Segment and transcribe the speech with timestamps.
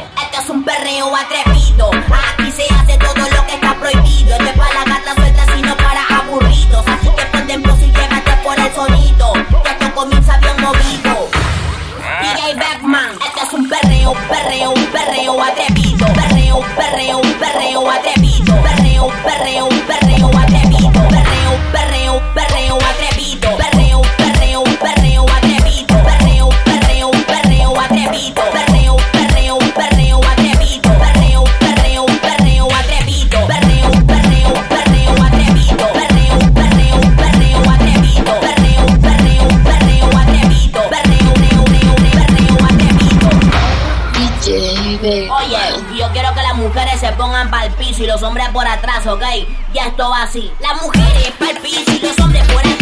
[0.00, 1.90] Este es un perreo atrevido.
[1.90, 4.36] Aquí se hace todo lo que está prohibido.
[4.36, 6.84] Este es para la gata suelta, sino para aburridos.
[6.86, 9.32] Así que ponte plus y llévate por el sonido.
[9.62, 11.28] Que esto comienza bien movido.
[12.04, 12.20] Ah.
[12.22, 16.06] DJ Batman, este es un perreo, perreo, perreo atrevido.
[16.14, 17.31] Perreo, perreo.
[47.22, 49.22] pongan pa'l piso y los hombres por atrás, ¿ok?
[49.72, 50.50] Ya esto va así.
[50.58, 52.81] Las mujeres pa'l piso y los hombres por atrás.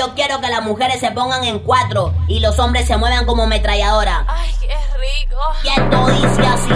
[0.00, 3.42] yo quiero que las mujeres se pongan en cuatro y los hombres se muevan como
[3.42, 4.24] ametralladora.
[4.28, 5.36] Ay, qué rico.
[5.62, 6.70] Y esto dice así.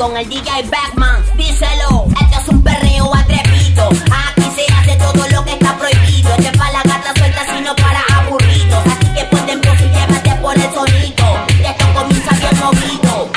[0.00, 1.22] con el DJ Backman.
[1.36, 3.90] Díselo, este es un perreo atrevido.
[4.10, 6.30] Aquí se hace todo lo que está prohibido.
[6.38, 8.82] Este para la gata suelta, sino para aburridos.
[8.86, 11.26] Así que ponte en y llévate por el sonido.
[11.48, 13.30] Esto comienza bien movido.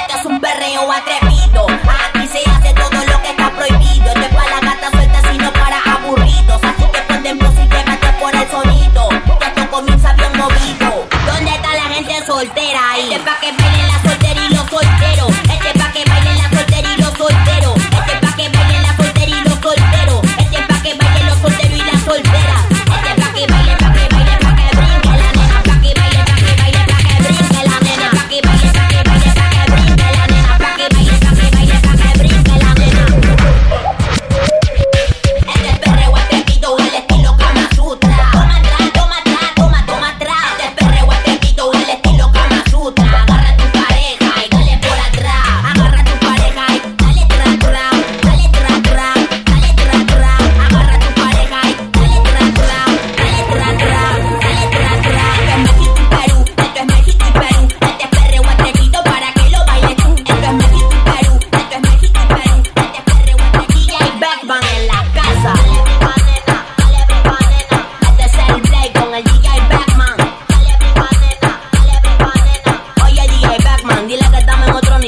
[0.00, 1.66] Este es un perreo atrevido.
[1.88, 4.08] Aquí se hace todo lo que está prohibido.
[4.12, 6.60] Este para la gata suelta, sino para aburridos.
[6.62, 9.08] Así que ponte en y llévate por el sonido.
[9.40, 11.08] Esto comienza bien movido.
[11.24, 13.14] ¿Dónde está la gente soltera ahí?
[13.14, 14.09] Este pa' que vienen las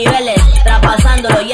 [0.05, 1.53] niveles, traspasándolo y